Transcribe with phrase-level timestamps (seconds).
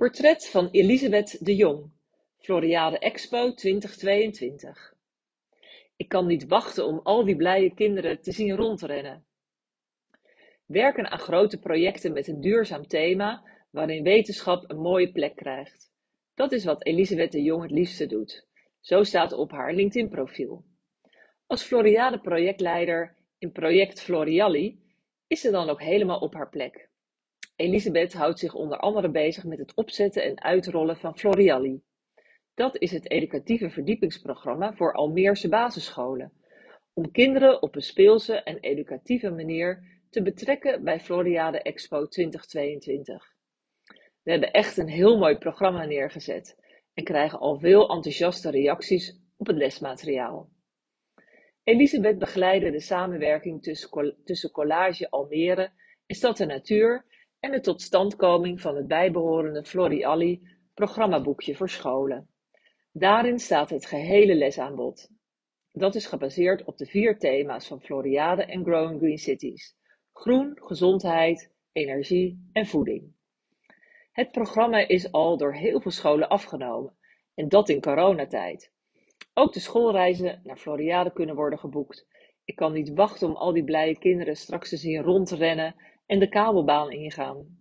[0.00, 1.90] Portret van Elisabeth de Jong,
[2.38, 4.94] Floriade Expo 2022.
[5.96, 9.24] Ik kan niet wachten om al die blije kinderen te zien rondrennen.
[10.66, 15.92] Werken aan grote projecten met een duurzaam thema, waarin wetenschap een mooie plek krijgt.
[16.34, 18.46] Dat is wat Elisabeth de Jong het liefste doet.
[18.80, 20.64] Zo staat op haar LinkedIn-profiel.
[21.46, 24.80] Als Floriade projectleider in project Floriali
[25.26, 26.89] is ze dan ook helemaal op haar plek.
[27.60, 31.82] Elisabeth houdt zich onder andere bezig met het opzetten en uitrollen van Floriali.
[32.54, 36.32] Dat is het educatieve verdiepingsprogramma voor Almeerse basisscholen,
[36.92, 43.34] om kinderen op een speelse en educatieve manier te betrekken bij Floriade Expo 2022.
[44.22, 46.56] We hebben echt een heel mooi programma neergezet
[46.94, 50.50] en krijgen al veel enthousiaste reacties op het lesmateriaal.
[51.64, 53.62] Elisabeth begeleidde de samenwerking
[54.24, 55.70] tussen Collage Almere
[56.06, 57.08] en Stad en Natuur
[57.40, 62.28] en de totstandkoming van het bijbehorende Floriali programmaboekje voor scholen.
[62.92, 65.08] Daarin staat het gehele lesaanbod.
[65.72, 69.76] Dat is gebaseerd op de vier thema's van Floriade en Growing Green Cities:
[70.12, 73.12] groen, gezondheid, energie en voeding.
[74.12, 76.96] Het programma is al door heel veel scholen afgenomen,
[77.34, 78.72] en dat in coronatijd.
[79.34, 82.06] Ook de schoolreizen naar Floriade kunnen worden geboekt.
[82.44, 85.74] Ik kan niet wachten om al die blije kinderen straks te zien rondrennen
[86.10, 87.58] en de kabelbaan ingaan.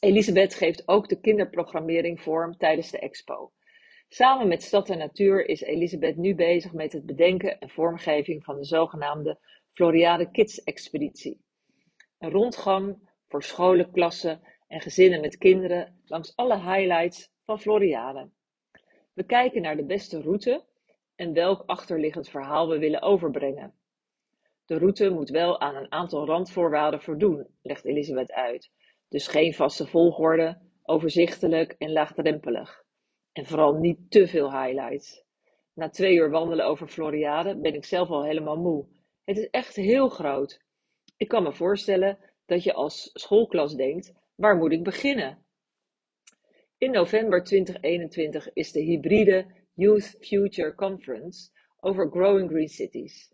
[0.00, 3.52] Elisabeth geeft ook de kinderprogrammering vorm tijdens de expo.
[4.08, 8.56] Samen met Stad en Natuur is Elisabeth nu bezig met het bedenken en vormgeving van
[8.56, 9.38] de zogenaamde
[9.72, 11.40] Floriade Kids Expeditie.
[12.18, 18.30] Een rondgang voor scholen, klassen en gezinnen met kinderen langs alle highlights van Floriade.
[19.12, 20.64] We kijken naar de beste route
[21.14, 23.74] en welk achterliggend verhaal we willen overbrengen.
[24.66, 28.70] De route moet wel aan een aantal randvoorwaarden voldoen, legt Elisabeth uit.
[29.08, 32.84] Dus geen vaste volgorde, overzichtelijk en laagdrempelig.
[33.32, 35.24] En vooral niet te veel highlights.
[35.74, 38.86] Na twee uur wandelen over Floriade ben ik zelf al helemaal moe.
[39.24, 40.60] Het is echt heel groot.
[41.16, 45.44] Ik kan me voorstellen dat je als schoolklas denkt: waar moet ik beginnen?
[46.78, 53.33] In november 2021 is de hybride Youth Future Conference over Growing Green Cities.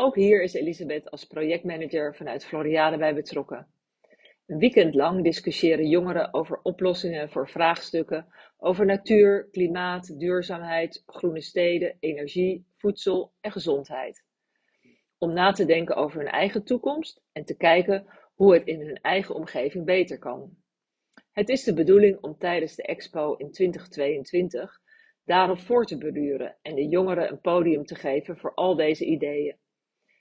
[0.00, 3.66] Ook hier is Elisabeth als projectmanager vanuit Floriade bij betrokken.
[4.46, 8.26] Een weekend lang discussiëren jongeren over oplossingen voor vraagstukken
[8.58, 14.24] over natuur, klimaat, duurzaamheid, groene steden, energie, voedsel en gezondheid.
[15.18, 19.00] Om na te denken over hun eigen toekomst en te kijken hoe het in hun
[19.02, 20.56] eigen omgeving beter kan.
[21.32, 24.80] Het is de bedoeling om tijdens de expo in 2022
[25.24, 29.56] daarop voor te beduren en de jongeren een podium te geven voor al deze ideeën.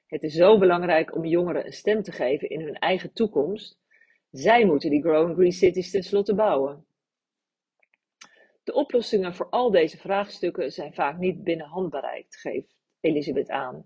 [0.07, 3.79] Het is zo belangrijk om jongeren een stem te geven in hun eigen toekomst.
[4.31, 6.85] Zij moeten die Growing Green Cities tenslotte bouwen.
[8.63, 13.85] De oplossingen voor al deze vraagstukken zijn vaak niet binnen handbereik, geeft Elisabeth aan.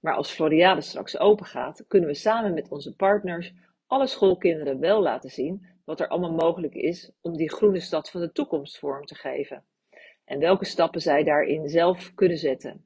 [0.00, 3.52] Maar als Floriade straks open gaat, kunnen we samen met onze partners
[3.86, 8.20] alle schoolkinderen wel laten zien wat er allemaal mogelijk is om die groene stad van
[8.20, 9.64] de toekomst vorm te geven.
[10.24, 12.84] En welke stappen zij daarin zelf kunnen zetten.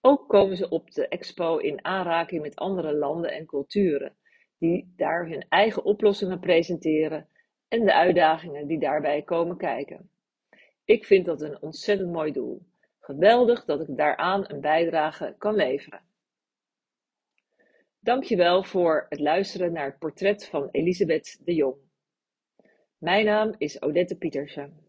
[0.00, 4.16] Ook komen ze op de expo in aanraking met andere landen en culturen,
[4.58, 7.28] die daar hun eigen oplossingen presenteren
[7.68, 10.10] en de uitdagingen die daarbij komen kijken.
[10.84, 12.66] Ik vind dat een ontzettend mooi doel.
[12.98, 16.02] Geweldig dat ik daaraan een bijdrage kan leveren.
[18.00, 21.76] Dankjewel voor het luisteren naar het portret van Elisabeth de Jong.
[22.98, 24.87] Mijn naam is Odette Pietersen.